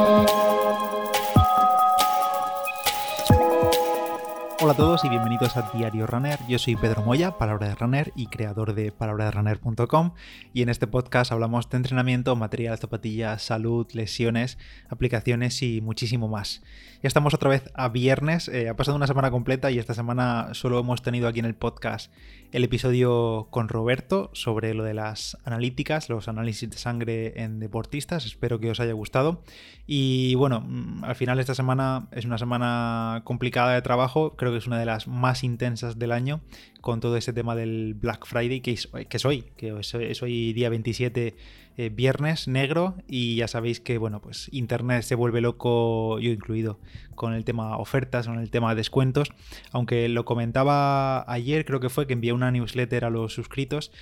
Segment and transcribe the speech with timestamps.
[0.00, 0.49] Música
[4.62, 6.38] Hola a todos y bienvenidos a Diario Runner.
[6.46, 10.12] Yo soy Pedro Moya, palabra de runner y creador de palabraderunner.com
[10.52, 14.58] y en este podcast hablamos de entrenamiento, material, zapatillas, salud, lesiones,
[14.90, 16.60] aplicaciones y muchísimo más.
[17.02, 20.50] Ya estamos otra vez a viernes, eh, ha pasado una semana completa y esta semana
[20.52, 22.12] solo hemos tenido aquí en el podcast
[22.52, 28.26] el episodio con Roberto sobre lo de las analíticas, los análisis de sangre en deportistas.
[28.26, 29.42] Espero que os haya gustado.
[29.86, 34.58] Y bueno, mm, al final esta semana es una semana complicada de trabajo, creo que
[34.58, 36.40] es una de las más intensas del año
[36.80, 40.68] con todo ese tema del Black Friday que es, que hoy, que es hoy día
[40.68, 41.34] 27
[41.76, 46.78] eh, viernes negro y ya sabéis que bueno pues internet se vuelve loco yo incluido
[47.14, 49.30] con el tema ofertas con el tema descuentos.
[49.72, 53.92] Aunque lo comentaba ayer creo que fue que envié una newsletter a los suscritos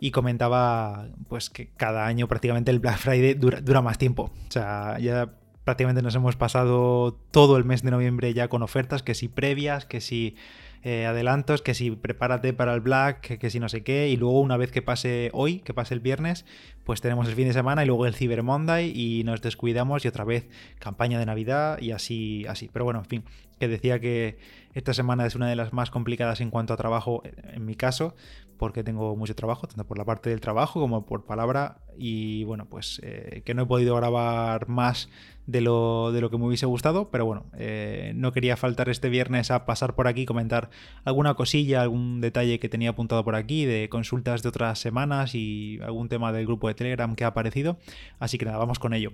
[0.00, 4.30] y comentaba pues que cada año prácticamente el Black Friday dura, dura más tiempo.
[4.48, 5.30] O sea ya
[5.66, 9.84] prácticamente nos hemos pasado todo el mes de noviembre ya con ofertas que si previas
[9.84, 10.36] que si
[10.84, 14.40] eh, adelantos, que si prepárate para el Black, que, si no sé qué, y luego
[14.40, 16.46] una vez que pase hoy, que pase el viernes,
[16.84, 20.08] pues tenemos el fin de semana y luego el Cyber Monday y nos descuidamos y
[20.08, 22.70] otra vez campaña de Navidad y así, así.
[22.72, 23.24] Pero bueno, en fin,
[23.58, 24.38] que decía que
[24.74, 28.14] esta semana es una de las más complicadas en cuanto a trabajo, en mi caso,
[28.58, 31.78] porque tengo mucho trabajo, tanto por la parte del trabajo como por palabra.
[31.98, 35.08] Y bueno, pues eh, que no he podido grabar más
[35.46, 39.08] de lo, de lo que me hubiese gustado, pero bueno, eh, no quería faltar este
[39.08, 40.70] viernes a pasar por aquí, comentar
[41.04, 45.78] alguna cosilla, algún detalle que tenía apuntado por aquí, de consultas de otras semanas y
[45.82, 47.78] algún tema del grupo de Telegram que ha aparecido.
[48.18, 49.12] Así que nada, vamos con ello.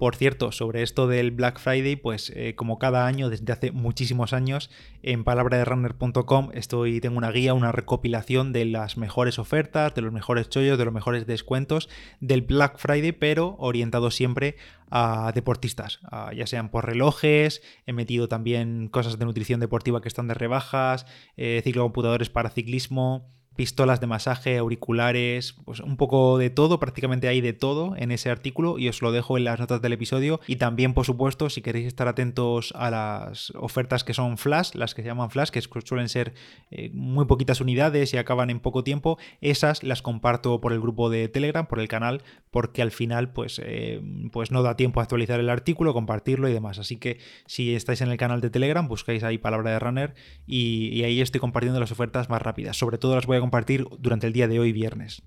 [0.00, 4.32] Por cierto, sobre esto del Black Friday, pues eh, como cada año, desde hace muchísimos
[4.32, 4.70] años,
[5.02, 10.48] en palabraderunner.com estoy, tengo una guía, una recopilación de las mejores ofertas, de los mejores
[10.48, 14.56] chollos, de los mejores descuentos del Black Friday, pero orientado siempre
[14.90, 16.00] a deportistas,
[16.34, 21.04] ya sean por relojes, he metido también cosas de nutrición deportiva que están de rebajas,
[21.36, 27.40] eh, ciclocomputadores para ciclismo, pistolas de masaje, auriculares, pues un poco de todo, prácticamente hay
[27.40, 30.40] de todo en ese artículo y os lo dejo en las notas del episodio.
[30.46, 34.94] Y también por supuesto si queréis estar atentos a las ofertas que son flash, las
[34.94, 36.34] que se llaman flash, que suelen ser
[36.70, 41.10] eh, muy poquitas unidades y acaban en poco tiempo, esas las comparto por el grupo
[41.10, 44.00] de Telegram, por el canal, porque al final pues, eh,
[44.32, 48.00] pues no da tiempo a actualizar el artículo, compartirlo y demás, así que si estáis
[48.00, 50.14] en el canal de Telegram buscáis ahí palabra de runner
[50.46, 53.86] y, y ahí estoy compartiendo las ofertas más rápidas, sobre todo las voy a compartir
[53.98, 55.22] durante el día de hoy viernes.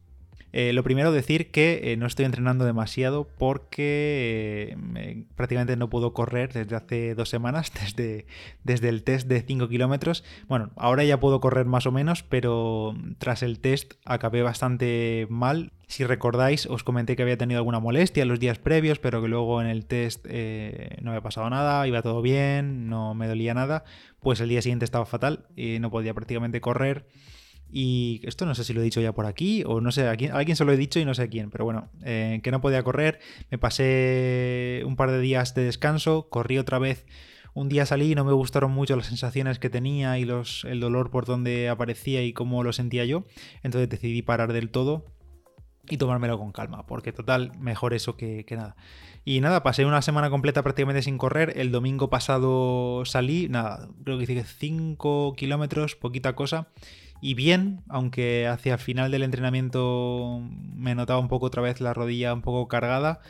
[0.56, 6.14] Eh, lo primero, decir que eh, no estoy entrenando demasiado porque eh, prácticamente no puedo
[6.14, 8.28] correr desde hace dos semanas, desde,
[8.64, 10.24] desde el test de 5 kilómetros.
[10.48, 15.72] Bueno, ahora ya puedo correr más o menos, pero tras el test acabé bastante mal.
[15.88, 19.60] Si recordáis, os comenté que había tenido alguna molestia los días previos, pero que luego
[19.60, 20.26] en el test
[21.02, 23.84] no había pasado nada, iba todo bien, no me dolía nada.
[24.20, 27.06] Pues el día siguiente estaba fatal y no podía prácticamente correr.
[27.76, 30.16] Y esto no sé si lo he dicho ya por aquí o no sé, a
[30.16, 32.52] quién, alguien se lo he dicho y no sé a quién, pero bueno, eh, que
[32.52, 33.20] no podía correr,
[33.50, 37.08] me pasé un par de días de descanso, corrí otra vez.
[37.56, 40.80] Un día salí y no me gustaron mucho las sensaciones que tenía y los, el
[40.80, 43.24] dolor por donde aparecía y cómo lo sentía yo.
[43.64, 45.06] Entonces decidí parar del todo
[45.90, 48.76] y tomármelo con calma, porque total, mejor eso que, que, nada.
[49.26, 51.54] Y nada, pasé una semana completa prácticamente sin correr.
[51.56, 56.68] El domingo pasado salí, nada, creo que hice 5 kilómetros, poquita cosa
[57.24, 60.42] y bien, aunque hacia el final del entrenamiento
[60.76, 63.22] me notaba un poco otra vez la rodilla un poco cargada.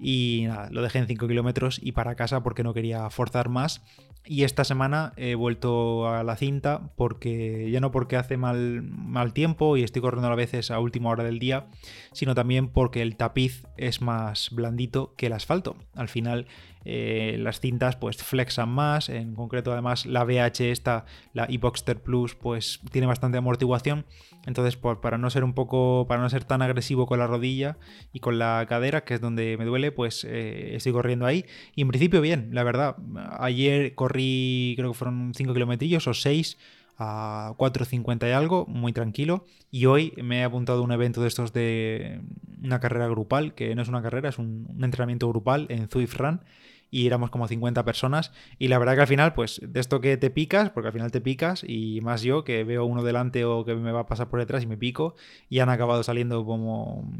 [0.00, 3.80] Y nada, lo dejé en 5 kilómetros y para casa porque no quería forzar más.
[4.26, 9.32] Y esta semana he vuelto a la cinta porque ya no porque hace mal, mal
[9.32, 11.68] tiempo y estoy corriendo a veces a última hora del día,
[12.10, 15.76] sino también porque el tapiz es más blandito que el asfalto.
[15.94, 16.48] Al final
[16.90, 21.04] eh, las cintas pues flexan más, en concreto además la VH esta,
[21.34, 24.06] la eBoxster Plus pues tiene bastante amortiguación,
[24.46, 27.76] entonces para no ser un poco, para no ser tan agresivo con la rodilla
[28.14, 31.44] y con la cadera, que es donde me duele, pues eh, estoy corriendo ahí.
[31.74, 32.96] Y en principio bien, la verdad,
[33.38, 36.56] ayer corrí creo que fueron 5 kilómetros o 6
[36.98, 39.44] a 4.50 y algo, muy tranquilo.
[39.70, 42.20] Y hoy me he apuntado a un evento de estos de
[42.62, 46.40] una carrera grupal, que no es una carrera, es un, entrenamiento grupal en Zwift Run
[46.90, 48.32] y éramos como 50 personas.
[48.58, 51.10] Y la verdad que al final, pues de esto que te picas, porque al final
[51.10, 54.28] te picas, y más yo que veo uno delante o que me va a pasar
[54.28, 55.14] por detrás y me pico,
[55.48, 57.10] y han acabado saliendo como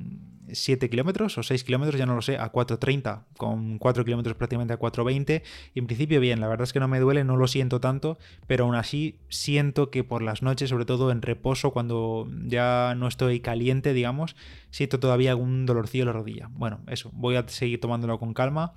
[0.52, 4.74] 7 kilómetros o 6 kilómetros, ya no lo sé, a 4.30, con 4 kilómetros prácticamente
[4.74, 5.42] a 4.20.
[5.74, 8.18] Y en principio bien, la verdad es que no me duele, no lo siento tanto,
[8.46, 13.08] pero aún así siento que por las noches, sobre todo en reposo, cuando ya no
[13.08, 14.36] estoy caliente, digamos,
[14.70, 16.50] siento todavía algún dolorcillo en la rodilla.
[16.52, 18.74] Bueno, eso, voy a seguir tomándolo con calma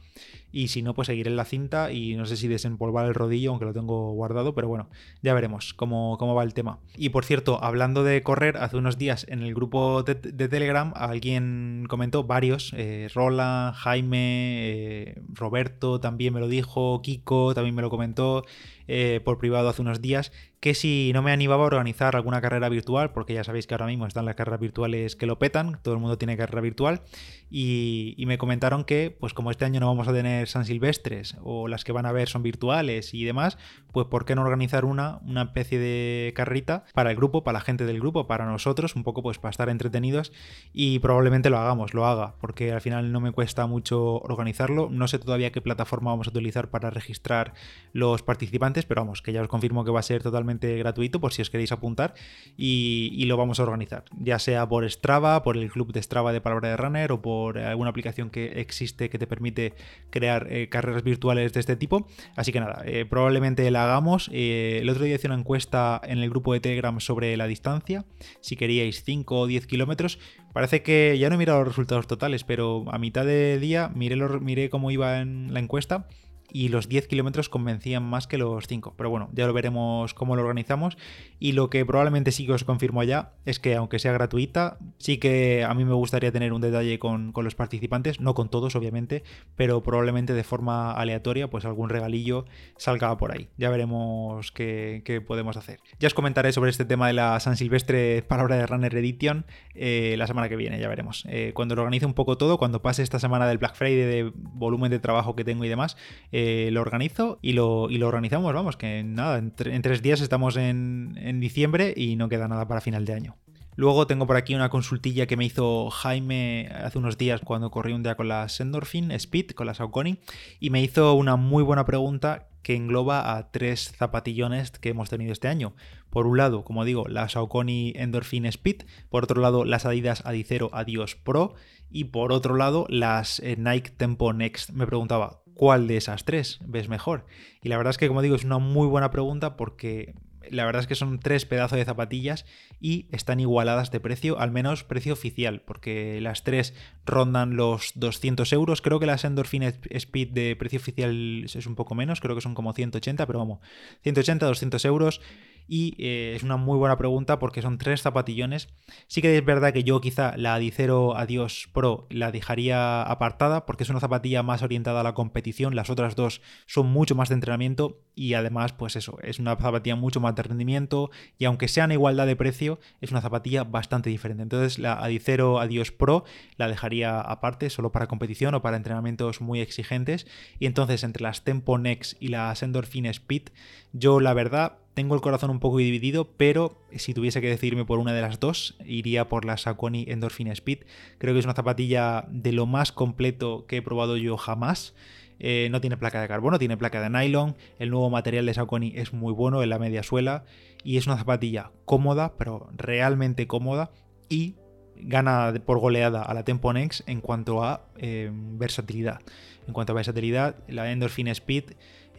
[0.52, 3.52] y si no, pues seguiré en la cinta y no sé si desempolvar el rodillo,
[3.52, 4.90] aunque lo tengo guardado, pero bueno,
[5.22, 6.80] ya veremos cómo, cómo va el tema.
[6.96, 11.86] Y por cierto, hablando de correr, hace unos días en el grupo de, Telegram alguien
[11.88, 17.90] comentó, varios, eh, Roland, Jaime, eh, Roberto también me lo dijo, Kiko también me lo
[17.90, 18.44] comentó,
[18.88, 20.31] eh, por privado hace unos días
[20.62, 23.88] que si no me animaba a organizar alguna carrera virtual, porque ya sabéis que ahora
[23.88, 27.01] mismo están las carreras virtuales que lo petan, todo el mundo tiene carrera virtual,
[27.50, 31.68] y, me comentaron que, pues como este año no vamos a tener San Silvestres, o
[31.68, 33.57] las que van a ver son virtuales y demás,
[33.92, 37.66] pues ¿por qué no organizar una, una especie de carrita para el grupo, para la
[37.66, 40.31] gente del grupo, para nosotros, un poco pues para estar entretenidos,
[40.74, 45.07] y probablemente lo hagamos, lo haga, porque al final no me cuesta mucho organizarlo, no
[45.07, 47.54] sé todavía qué plataforma vamos a utilizar para registrar
[47.94, 51.34] los participantes, pero vamos, que ya os confirmo que va a ser totalmente gratuito por
[51.34, 52.14] si os queréis apuntar
[52.58, 56.42] y, lo vamos a organizar, ya sea por Strava, por el club de Strava de
[56.42, 59.74] Palabra de Runner o por alguna aplicación que existe que te permite
[60.10, 62.08] crear eh, carreras virtuales de este tipo.
[62.36, 64.30] Así que nada, eh, probablemente la hagamos.
[64.34, 68.06] Eh, el otro día hice una encuesta en el grupo de Telegram sobre la distancia,
[68.42, 70.20] si queríais 5 o 10 kilómetros.
[70.54, 74.18] Parece que ya no he mirado los resultados totales, pero a mitad de día miré,
[74.40, 76.08] miré cómo iba en la encuesta
[76.53, 78.94] y los 10 kilómetros convencían más que los 5.
[78.98, 80.98] Pero bueno, ya lo veremos cómo lo organizamos.
[81.39, 85.18] Y lo que probablemente sí que os confirmo ya es que aunque sea gratuita, sí
[85.18, 89.24] que a mí me gustaría tener un detalle con, los participantes, no con todos obviamente,
[89.56, 92.45] pero probablemente de forma aleatoria, pues algún regalillo
[92.77, 93.50] salga por ahí.
[93.57, 95.80] Ya veremos qué, podemos hacer.
[96.00, 100.15] Ya os comentaré sobre este tema de la San Silvestre Palabra de Runner Edition eh,
[100.18, 101.25] la semana que viene, ya veremos.
[101.30, 104.31] Eh, cuando lo organice un poco todo, cuando pase esta semana del Black Friday de
[104.36, 105.98] volumen de trabajo que tengo y demás,
[106.31, 106.41] eh,
[106.72, 109.52] lo organizo y lo, y lo, organizamos, vamos, que nada, en,
[109.82, 113.38] tres días estamos en, en diciembre y no queda nada para final de año.
[113.76, 117.94] Luego tengo por aquí una consultilla que me hizo Jaime hace unos días cuando corrí
[117.94, 120.20] un día con la Endorphin Speed, con la Saucony,
[120.60, 125.32] y me hizo una muy buena pregunta que engloba a tres zapatillones que hemos tenido
[125.32, 125.74] este año.
[126.10, 130.70] Por un lado, como digo, la Saucony Endorphin Speed, por otro lado, las Adidas Adicero
[130.74, 131.56] Adios Pro
[131.90, 134.70] y por otro lado, las eh, Nike Tempo Next.
[134.72, 137.25] Me preguntaba, ¿cuál de esas tres ves mejor?
[137.62, 140.13] Y la verdad es que, como digo, es una muy buena pregunta porque
[140.50, 142.45] la verdad es que son tres pedazos de zapatillas
[142.80, 146.74] y están igualadas de precio, al menos precio oficial, porque las tres
[147.06, 148.81] rondan los 200 euros.
[148.81, 152.56] Creo que las Endorphin Speed de precio oficial es un poco menos, creo que son
[152.56, 153.59] como 180, pero vamos,
[154.03, 155.21] 180, 200 euros
[155.68, 158.69] y eh, es una muy buena pregunta porque son tres zapatillones.
[159.08, 163.84] Sí que es verdad que yo quizá la Adicero Adios Pro la dejaría apartada porque
[163.84, 165.75] es una zapatilla más orientada a la competición.
[165.75, 169.96] Las otras dos son mucho más de entrenamiento y además, pues eso, es una zapatilla
[169.96, 171.10] mucho más de rendimiento
[171.40, 174.44] y aunque sean igualdad de precio, es una zapatilla bastante diferente.
[174.44, 176.24] Entonces la Adicero Adios Pro
[176.56, 180.28] la dejaría aparte solo para competición o para entrenamientos muy exigentes.
[180.60, 183.50] Y entonces entre las Tempo Next y las Endorphin Speed,
[183.92, 187.98] yo la verdad tengo el corazón un poco dividido, pero si tuviese que decidirme por
[187.98, 190.80] una de las dos, iría por la Saucony Endorphin Speed.
[191.18, 194.94] Creo que es una zapatilla de lo más completo que he probado yo jamás.
[195.44, 197.56] Eh, no tiene placa de carbono, tiene placa de nylon.
[197.80, 200.46] El nuevo material de Saucony es muy bueno en la media suela
[200.84, 203.90] y es una zapatilla cómoda, pero realmente cómoda
[204.30, 204.56] y
[204.96, 209.20] gana por goleada a la Tempo Next en cuanto a eh, versatilidad.
[209.68, 211.72] En cuanto a versatilidad, la Endorphin Speed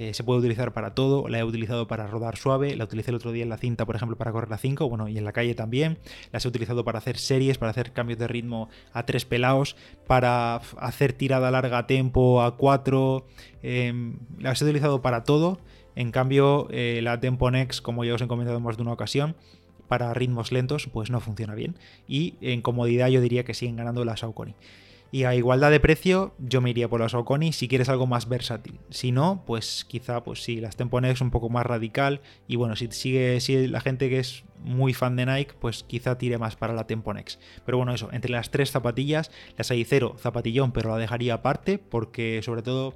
[0.02, 3.14] eh, se puede utilizar para todo, la he utilizado para rodar suave, la utilicé el
[3.14, 5.32] otro día en la cinta, por ejemplo, para correr la 5, bueno, y en la
[5.32, 5.98] calle también,
[6.32, 9.76] las he utilizado para hacer series, para hacer cambios de ritmo a tres pelados,
[10.08, 13.28] para hacer tirada larga a tempo a 4,
[13.62, 15.60] em, las he utilizado para todo,
[15.94, 18.94] en cambio eh, la Tempo Next, como ya os he comentado en más de una
[18.94, 19.36] ocasión,
[19.86, 21.76] para ritmos lentos, pues no funciona bien.
[22.08, 24.54] Y en comodidad yo diría que siguen ganando la Saucony.
[25.14, 28.30] Y a igualdad de precio, yo me iría por las Saucony si quieres algo más
[28.30, 28.80] versátil.
[28.88, 32.22] Si no, pues quizá, pues sí, las Temponex un poco más radical.
[32.48, 36.16] Y bueno, si sigue, si la gente que es muy fan de Nike, pues quizá
[36.16, 37.38] tire más para la Temponex.
[37.66, 42.40] Pero bueno, eso, entre las tres zapatillas, la 6.0 zapatillón, pero la dejaría aparte, porque
[42.42, 42.94] sobre todo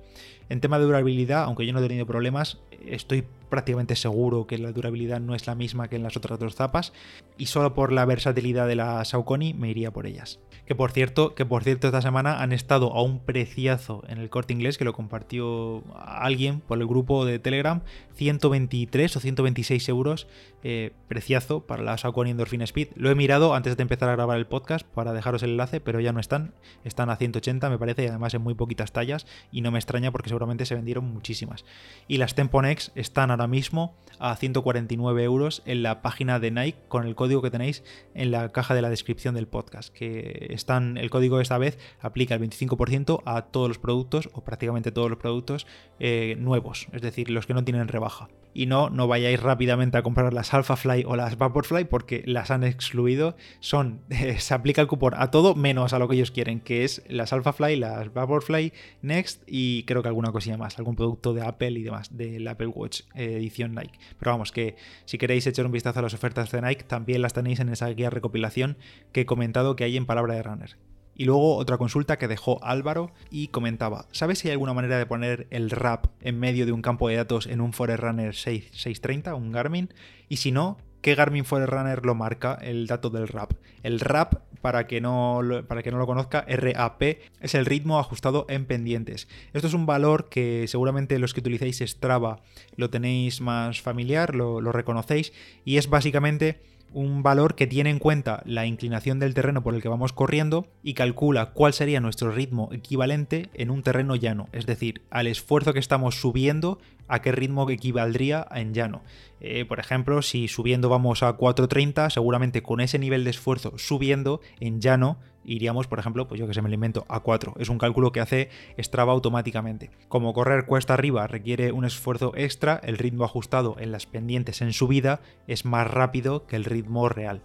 [0.49, 4.73] en tema de durabilidad, aunque yo no he tenido problemas, estoy prácticamente seguro que la
[4.73, 6.93] durabilidad no es la misma que en las otras dos zapas.
[7.39, 10.41] Y solo por la versatilidad de la Saucony me iría por ellas.
[10.67, 14.31] Que por cierto, que por cierto esta semana han estado a un preciazo en el
[14.31, 17.83] corte inglés que lo compartió alguien por el grupo de Telegram,
[18.15, 20.27] 123 o 126 euros,
[20.65, 22.89] eh, preciazo para la Saucony Endorphin Speed.
[22.97, 26.01] Lo he mirado antes de empezar a grabar el podcast para dejaros el enlace, pero
[26.01, 29.61] ya no están, están a 180 me parece y además en muy poquitas tallas y
[29.61, 31.65] no me extraña porque seguramente se vendieron muchísimas.
[32.09, 37.07] Y las Temponex están ahora mismo a 149 euros en la página de Nike con
[37.07, 37.83] el código que tenéis
[38.15, 39.93] en la caja de la descripción del podcast.
[39.93, 44.93] Que están, el código esta vez aplica el 25% a todos los productos o prácticamente
[44.93, 45.67] todos los productos
[45.99, 50.03] eh, nuevos, es decir, los que no tienen rebaja y no, no vayáis rápidamente a
[50.03, 53.37] comprar las Alphafly o las Vaporfly porque las han excluido.
[53.61, 54.01] Son,
[54.39, 57.35] se aplica el cupón a todo menos a lo que ellos quieren, que es las
[57.35, 58.73] Alphafly, las Vaporfly,
[59.03, 62.69] Next y creo que alguna cosilla más, algún producto de Apple y demás, del Apple
[62.69, 63.03] Watch
[63.35, 63.99] edición Nike.
[64.19, 67.33] Pero vamos, que si queréis echar un vistazo a las ofertas de Nike, también las
[67.33, 68.77] tenéis en esa guía recopilación
[69.13, 70.77] que he comentado que hay en Palabra de Runner.
[71.19, 75.07] Y luego otra consulta que dejó Álvaro y comentaba, ¿sabes si hay alguna manera de
[75.07, 79.51] poner el RAP en medio de un campo de datos en un Forerunner 630, un
[79.51, 79.95] Garmin?
[80.29, 83.53] Y si no, ¿qué Garmin Forerunner lo marca el dato del RAP?
[83.83, 87.03] El RAP, para que no, para que no lo conozca, RAP
[87.41, 89.29] es el ritmo ajustado en pendientes.
[89.53, 92.41] Esto es un valor que seguramente los que utilicéis Strava
[92.77, 95.33] lo tenéis más familiar, lo, lo reconocéis,
[95.65, 96.61] y es básicamente
[96.97, 100.67] un valor que tiene en cuenta la inclinación del terreno por el que vamos corriendo
[100.83, 105.75] y calcula cuál sería nuestro ritmo equivalente en un terreno llano, es decir, al esfuerzo
[105.75, 109.03] que estamos subiendo, a qué ritmo equivaldría en llano.
[109.41, 114.41] Eh, por ejemplo, si subiendo vamos a 4.30, seguramente con ese nivel de esfuerzo subiendo
[114.59, 117.55] en llano iríamos, por ejemplo, pues yo que sé, me lo invento, a 4.
[117.59, 119.91] Es un cálculo que hace Strava automáticamente.
[120.09, 124.73] Como correr cuesta arriba requiere un esfuerzo extra, el ritmo ajustado en las pendientes en
[124.73, 127.43] subida es más rápido que el ritmo real.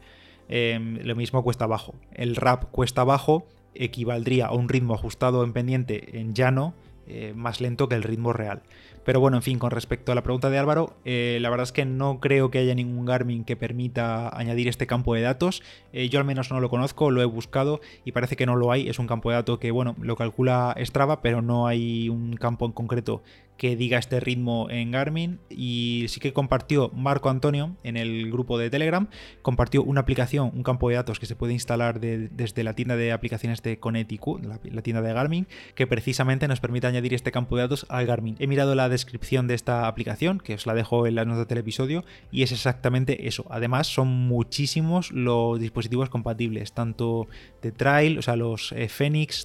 [0.49, 1.95] Em, lo mismo cuesta abajo.
[2.13, 6.73] El rap cuesta abajo equivaldría a un ritmo ajustado en pendiente en llano
[7.13, 8.61] eh, más lento que el ritmo real.
[9.03, 11.71] Pero bueno, en fin, con respecto a la pregunta de Álvaro, eh, la verdad es
[11.71, 15.63] que no creo que haya ningún Garmin que permita añadir este campo de datos.
[15.91, 18.71] Eh, yo al menos no lo conozco, lo he buscado y parece que no lo
[18.71, 18.87] hay.
[18.87, 22.65] Es un campo de datos que, bueno, lo calcula Strava, pero no hay un campo
[22.65, 23.23] en concreto
[23.61, 28.57] que diga este ritmo en Garmin y sí que compartió Marco Antonio en el grupo
[28.57, 29.07] de Telegram,
[29.43, 33.11] compartió una aplicación, un campo de datos que se puede instalar desde la tienda de
[33.11, 37.61] aplicaciones de Connecticut, la, tienda de Garmin, que precisamente nos permite añadir este campo de
[37.61, 38.35] datos al Garmin.
[38.39, 41.59] He mirado la descripción de esta aplicación, que os la dejo en las notas del
[41.59, 43.45] episodio, y es exactamente eso.
[43.51, 47.27] Además, son muchísimos los dispositivos compatibles, tanto
[47.61, 48.89] de trail, o sea, los eh,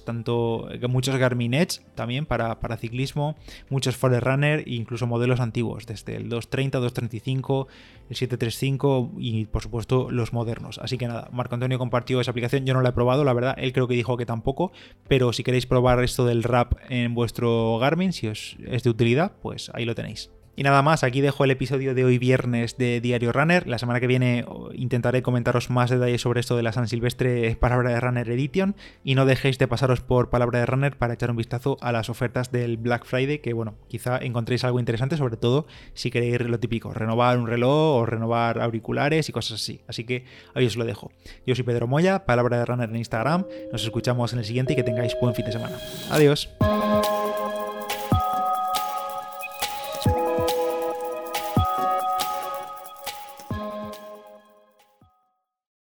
[0.03, 3.35] tanto eh, muchos Garmin Edge también para, para ciclismo,
[3.69, 7.67] muchos Forerunner e incluso modelos antiguos, desde el 230, 235,
[8.09, 10.79] el 735 y por supuesto los modernos.
[10.79, 13.55] Así que nada, Marco Antonio compartió esa aplicación, yo no la he probado, la verdad,
[13.57, 14.71] él creo que dijo que tampoco,
[15.07, 19.33] pero si queréis probar esto del rap en vuestro Garmin, si os es de utilidad,
[19.41, 20.31] pues ahí lo tenéis.
[20.59, 23.67] Y nada más, aquí dejo el episodio de hoy viernes de Diario Runner.
[23.67, 27.91] La semana que viene intentaré comentaros más detalles sobre esto de la San Silvestre Palabra
[27.91, 28.75] de Runner Edition.
[29.03, 32.09] Y no dejéis de pasaros por Palabra de Runner para echar un vistazo a las
[32.09, 36.59] ofertas del Black Friday, que bueno, quizá encontréis algo interesante, sobre todo si queréis lo
[36.59, 39.81] típico, renovar un reloj o renovar auriculares y cosas así.
[39.87, 41.11] Así que ahí os lo dejo.
[41.45, 43.45] Yo soy Pedro Moya, Palabra de Runner en Instagram.
[43.71, 45.77] Nos escuchamos en el siguiente y que tengáis buen fin de semana.
[46.09, 46.49] Adiós.